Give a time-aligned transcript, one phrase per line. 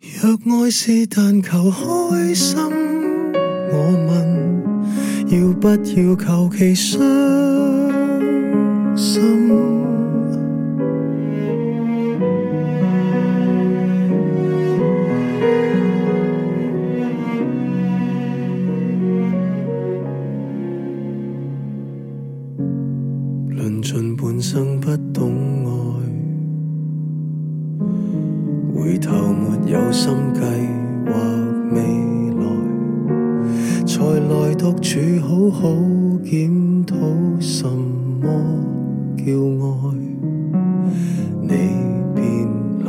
[0.00, 2.58] 若爱是但求开心，
[3.72, 4.12] 我问
[5.28, 7.00] 要不要求其伤
[8.96, 9.73] 心？
[35.44, 35.68] 好好
[36.24, 36.94] 檢討
[37.38, 38.26] 什麼
[39.18, 39.24] 叫
[39.60, 39.94] 愛。
[41.42, 41.48] 你
[42.14, 42.48] 便
[42.80, 42.88] 來，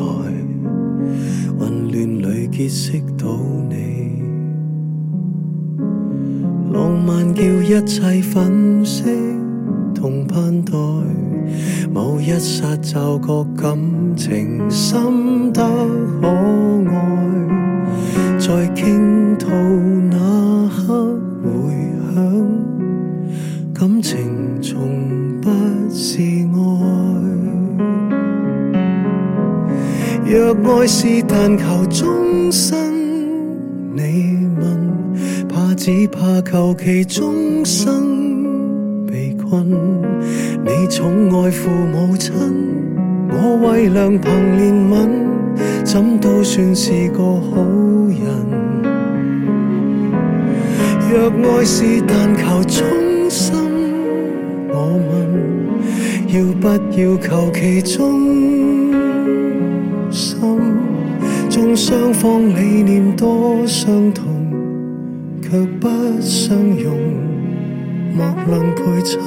[1.60, 3.28] 混亂裏結識到
[3.70, 4.22] 你，
[6.72, 9.04] 浪漫叫一切粉飾。
[9.94, 10.72] 同盼待，
[11.92, 13.78] 某一刹就覺感
[14.16, 15.62] 情深得
[16.22, 16.28] 可
[16.88, 19.50] 愛，在傾吐
[20.10, 21.20] 那刻，
[23.88, 25.52] 感情從不
[25.94, 26.58] 是愛。
[30.26, 32.76] 若愛是但求終身，
[33.94, 34.02] 你
[34.60, 39.70] 問，怕只怕求其終生被困。
[39.70, 42.32] 你寵愛父母親，
[43.30, 45.10] 我為良朋怜悯，
[45.84, 47.62] 怎都算是個好
[48.10, 48.26] 人。
[51.12, 52.84] 若愛是但求衷
[53.30, 53.56] 心，
[54.70, 54.76] 我
[55.10, 55.14] 问
[56.28, 56.68] 要不
[57.00, 57.96] 要求其中
[60.12, 60.40] 心？
[61.50, 64.26] 纵双方理念多相同，
[65.42, 65.88] 却不
[66.20, 66.94] 相容。
[68.14, 69.22] 莫论配衬，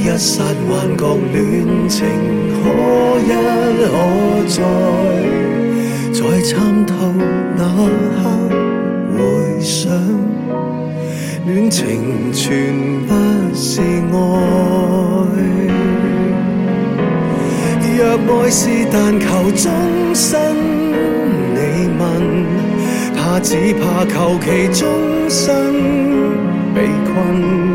[0.00, 1.04] 一剎幻覺
[1.34, 1.36] 戀
[1.88, 1.96] 情
[2.54, 2.60] 可
[3.20, 3.30] 一
[3.84, 3.86] 可
[4.46, 4.56] 再，
[6.12, 6.52] 在參
[6.86, 6.90] 透
[7.56, 7.60] 那
[8.16, 8.18] 刻
[9.12, 9.16] 回
[9.60, 9.92] 想，
[11.46, 12.46] 戀情全
[13.06, 13.10] 不
[13.54, 14.16] 是愛。
[17.98, 18.00] 若
[18.42, 18.60] 愛是
[18.92, 19.66] 但求終
[20.14, 20.54] 身，
[21.54, 21.58] 你
[21.98, 22.00] 問？
[23.16, 24.86] 怕只怕求其終
[25.28, 25.44] 身
[26.74, 27.67] 被困，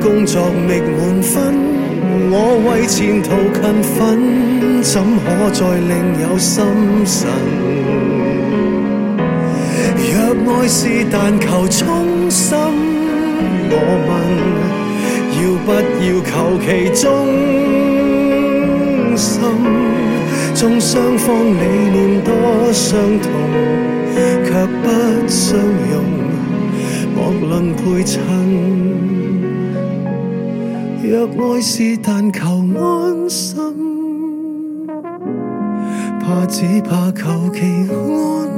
[0.00, 1.54] 工作覓滿分，
[2.30, 2.34] 我
[2.66, 3.98] 為前途勤奮，
[4.82, 6.64] 怎可再另有心
[7.04, 7.28] 神？
[10.12, 10.14] 若
[10.54, 10.78] 愛是
[11.10, 11.84] 但求衷
[12.30, 12.56] 心，
[13.70, 13.74] 我
[14.08, 14.10] 問
[15.36, 15.68] 要不
[16.02, 16.32] 要求
[16.64, 17.04] 其終
[19.16, 19.30] 身？
[20.54, 22.28] 縱雙方理念多
[22.72, 22.88] 相
[23.20, 23.28] 同。
[24.44, 24.84] 卻不
[25.28, 25.94] 相容，
[27.14, 28.18] 莫論配襯。
[31.10, 32.40] 若爱是但求
[32.78, 33.58] 安心，
[36.20, 38.49] 怕只怕求其安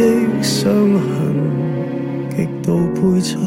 [0.00, 1.34] 的伤痕
[2.30, 3.38] 极度配衬。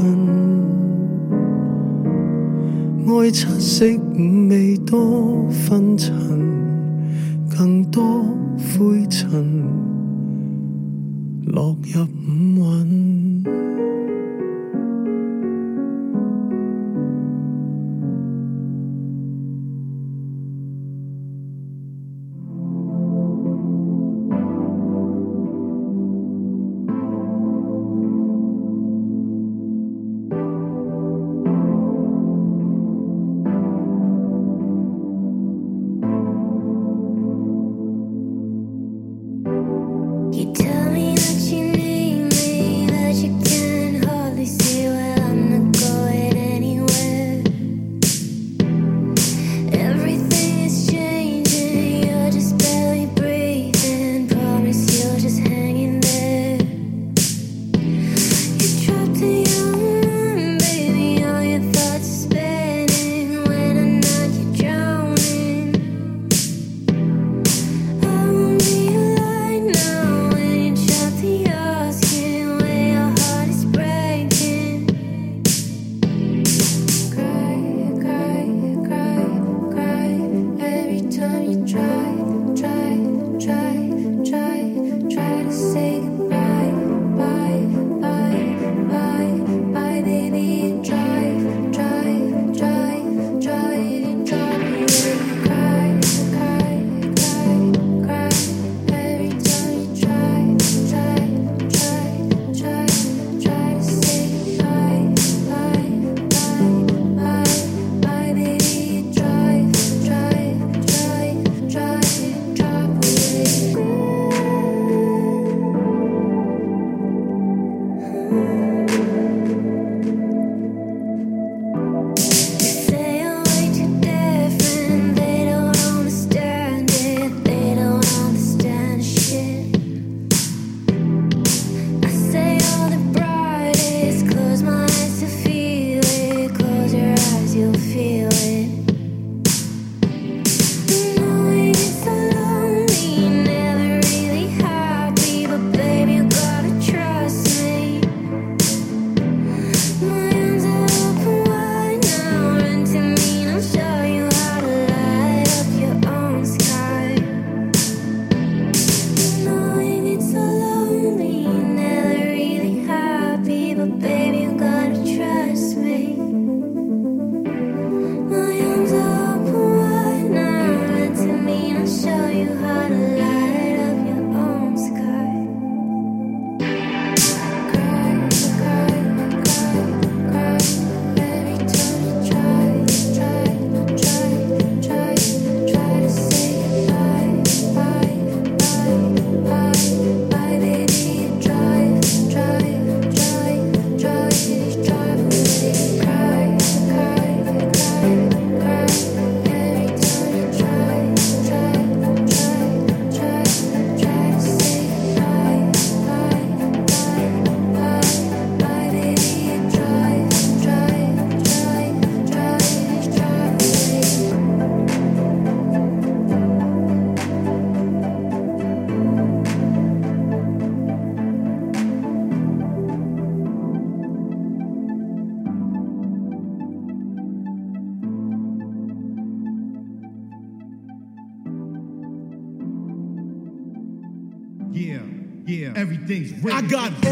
[3.08, 6.14] 爱七色五味多纷尘，
[7.50, 8.24] 更多
[8.58, 9.64] 灰尘。
[11.48, 13.03] 落入五蕴。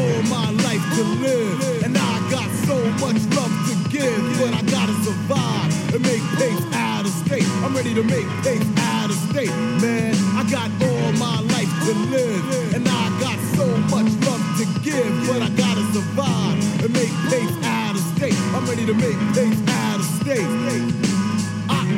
[0.01, 4.61] All my life to live, and I got so much love to give, but I
[4.75, 7.47] gotta survive and make pace out of state.
[7.63, 10.15] I'm ready to make pace out of state, man.
[10.39, 15.11] I got all my life to live, and I got so much love to give,
[15.27, 18.37] but I gotta survive and make pace out of state.
[18.55, 21.11] I'm ready to make pace out of state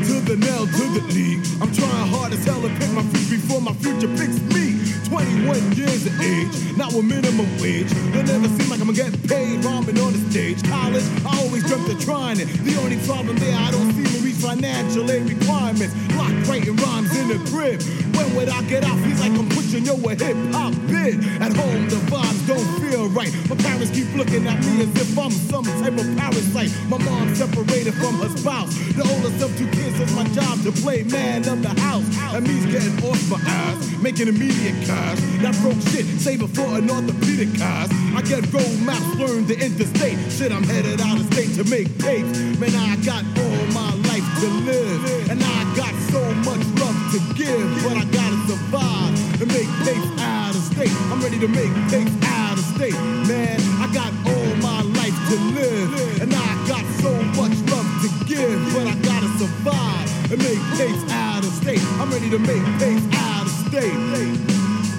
[0.03, 1.39] to the nail to the league.
[1.61, 4.82] I'm trying hard as hell to pick my future before my future picks me.
[5.13, 7.85] 21 years of age, not with minimum wage.
[8.17, 10.63] It never seem like I'm gonna get paid rhyming on the stage.
[10.63, 12.47] College, I always dreamt of trying it.
[12.65, 15.93] The only problem there, I don't see me reach financial aid requirements.
[16.17, 17.79] Lock writing rhymes in the crib.
[18.15, 18.97] When would I get out?
[18.99, 21.19] Feels like I'm pushing yo a hip hop bid.
[21.41, 23.33] At home, the vibes don't feel right.
[23.49, 26.71] My parents keep looking at me as if I'm some type of parasite.
[26.89, 28.73] My mom separated from her spouse.
[28.93, 32.05] The oldest of two kids is my job to play man of the house.
[32.33, 35.19] And me's getting off my ass, making immediate cash.
[35.41, 37.91] That broke shit, save it for an orthopedic cast.
[38.15, 40.19] I get road maps, learn the interstate.
[40.31, 42.37] Shit, I'm headed out of state to make tapes.
[42.59, 45.29] Man, I got all my life to live.
[45.29, 47.69] And I got so much love to give.
[47.85, 50.89] But I gotta survive and make tapes out of state.
[51.13, 52.97] I'm ready to make tapes out of state.
[53.29, 56.21] Man, I got all my life to live.
[56.21, 58.57] And I got so much love to give.
[58.73, 61.83] But I gotta survive and make pace out of state.
[62.01, 63.93] I'm ready to make pace out of state.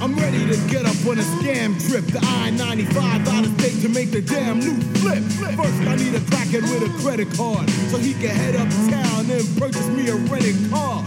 [0.00, 3.88] I'm ready to get up on a scam trip to I-95 out of state to
[3.88, 5.23] make the damn loot flip.
[5.56, 9.59] First, I need a crackhead with a credit card so he can head uptown and
[9.59, 11.02] purchase me a rented car.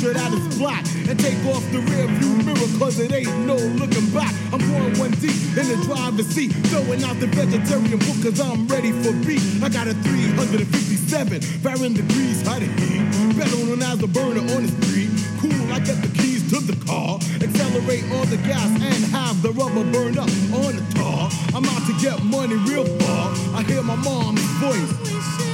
[0.00, 0.80] Sure that it's black
[1.12, 4.32] and take off the rear view mirror cause it ain't no looking back.
[4.48, 8.66] I'm going one deep in the driver's seat, throwing out the vegetarian book cause I'm
[8.66, 9.44] ready for beat.
[9.60, 13.04] I got a 357 Fahrenheit degrees hot heat.
[13.36, 15.12] Better known as a burner on the street.
[15.36, 17.20] Cool, I get the keys to the car.
[17.36, 20.32] Accelerate on the gas and have the rubber burn up
[20.64, 21.28] on the tar.
[21.52, 23.36] I'm out to get money real far.
[23.52, 25.49] I hear my mom's voice.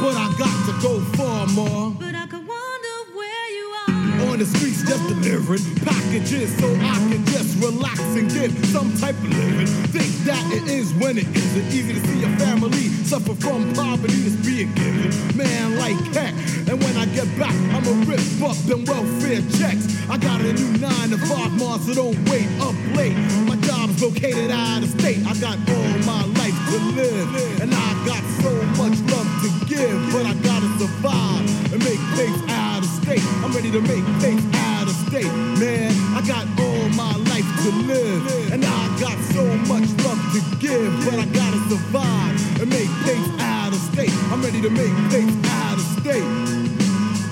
[0.00, 4.32] But I got to go far more But I could wonder where you are.
[4.32, 9.14] on the streets just delivering packages so I can just relax and get some type
[9.16, 9.66] of living.
[9.92, 11.66] Think that it is when it isn't.
[11.68, 15.10] Easy to see a family suffer from poverty that's being given.
[15.36, 16.32] Man, like heck.
[16.68, 19.84] And when I get back, I'ma rip up them welfare checks.
[20.08, 23.16] I got a new nine to five months, so don't wait up late.
[23.46, 23.56] My
[24.00, 25.18] located out of state.
[25.26, 27.60] I got all my life to live.
[27.60, 32.40] And I got so much love to give, but I gotta survive and make things
[32.48, 33.22] out of state.
[33.44, 34.42] I'm ready to make things
[34.72, 35.92] out of state, man.
[36.16, 40.90] I got all my life to live, and I got so much love to give,
[41.04, 44.12] but I gotta survive and make things out of state.
[44.32, 46.69] I'm ready to make things out of state.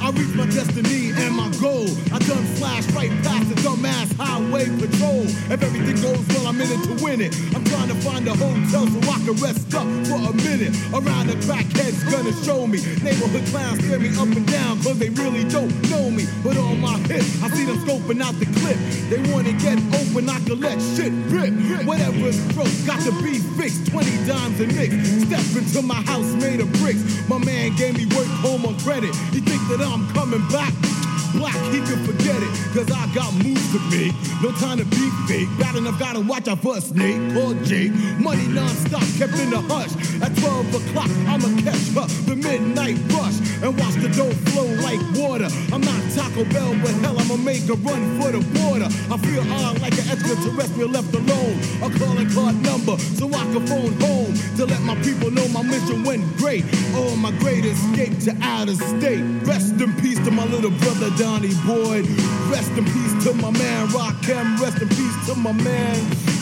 [0.09, 1.85] I reach my destiny and my goal.
[2.09, 5.29] I done flash right past the dumbass highway patrol.
[5.53, 7.37] If everything goes well, I'm in it to win it.
[7.55, 10.73] I'm trying to find a hotel so I can rest up for a minute.
[10.97, 12.81] Around the crackheads gonna show me.
[13.05, 16.25] Neighborhood clowns stare me up and down, cause they really don't know me.
[16.43, 18.81] But on my hip, I see them scoping out the clip.
[19.12, 21.53] They wanna get open, I can let shit rip.
[21.85, 23.93] Whatever's broke, got to be fixed.
[23.93, 24.88] 20 dimes a nick.
[25.29, 27.05] Step into my house made of bricks.
[27.29, 29.15] My man gave me work home on credit.
[29.37, 32.51] He think that I'm I'm coming back black, he can forget it.
[32.75, 34.15] Cause I got moves to make.
[34.43, 35.49] No time to be fake.
[35.59, 37.93] Bad enough, gotta watch out for a snake called Jake.
[38.19, 39.93] Money non-stop, kept in the hush.
[40.23, 42.07] At 12 o'clock, I'ma catch her.
[42.29, 43.39] The midnight rush.
[43.63, 45.49] And watch the dough flow like water.
[45.73, 48.87] I'm not Taco Bell, but hell, I'ma make a run for the border.
[49.11, 51.59] I feel odd like an extraterrestrial left alone.
[51.83, 54.33] A calling card number so I can phone home.
[54.57, 56.65] To let my people know my mission went great.
[56.95, 59.23] Oh, my great escape to outer state.
[59.43, 62.07] Rest in peace to my little brother Donnie Boyd.
[62.49, 64.57] Rest in peace to my man Rockham.
[64.61, 65.97] Rest in peace to my man.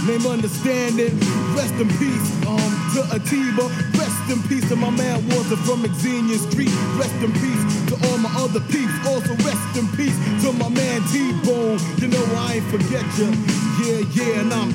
[0.07, 1.19] Name understanding.
[1.57, 3.65] Rest in peace um, to Atiba.
[3.97, 6.71] Rest in peace to my man Walter from Xenia Street.
[7.01, 8.93] Rest in peace to all my other peeps.
[9.09, 11.79] Also rest in peace to my man T-Bone.
[11.97, 13.33] You know I ain't forget ya.
[13.81, 14.71] Yeah, yeah, and I'm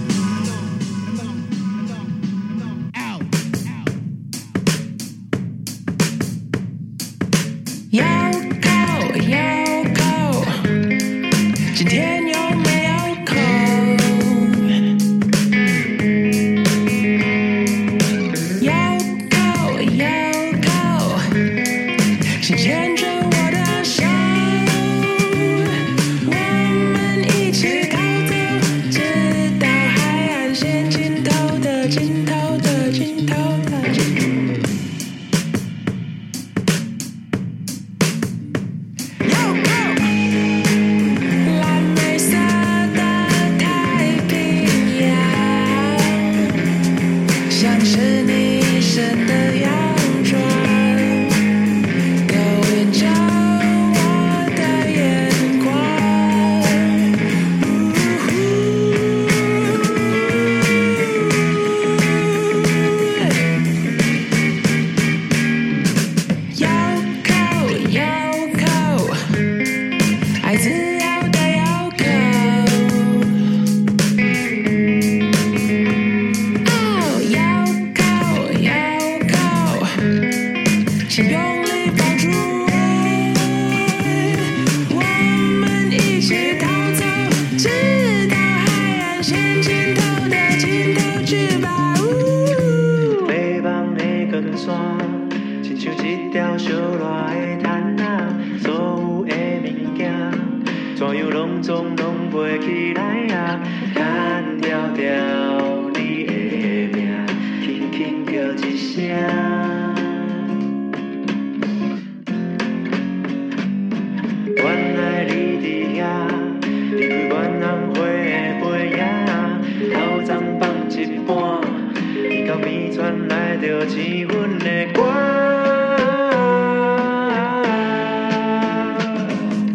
[2.96, 3.22] out.
[7.92, 8.21] Yeah.
[11.84, 12.21] Argentina.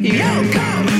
[0.06, 0.95] You come.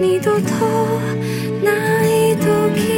[0.00, 0.40] 二度と
[1.62, 2.93] ない時